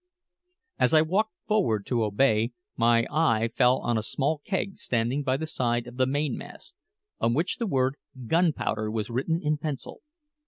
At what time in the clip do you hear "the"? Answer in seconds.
5.37-5.45, 5.97-6.07, 7.57-7.67